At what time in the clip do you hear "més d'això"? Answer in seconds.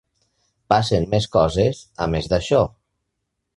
2.17-2.65